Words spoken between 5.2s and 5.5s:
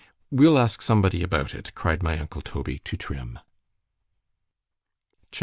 C H A P.